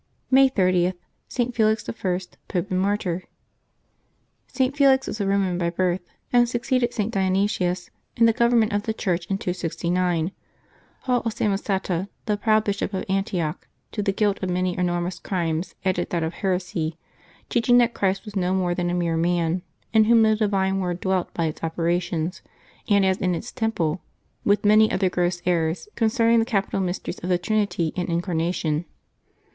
[0.31, 0.95] May 30.—
[1.27, 1.55] ST.
[1.55, 1.93] FELIX L,
[2.47, 3.21] Pope and Mart)n:.
[4.51, 4.71] [t.
[4.71, 6.01] Felix was a Roman by birth,
[6.33, 7.11] and succeeded St.
[7.13, 10.31] Dionysius in the government of the Church in 269.
[11.03, 15.75] Paul of Samosata, the proud Bishop of Antioch, to the guilt of many enormous crimes
[15.85, 16.97] added that of heresy,
[17.47, 19.61] teach ing that Christ was no more than a mere man,
[19.93, 22.31] in whom the Divine Word dwelt by its operation
[22.89, 24.01] and as in its tem ple,
[24.43, 28.85] with many other gross errors concerning the capital mysteries of the Trinity and Incarnation.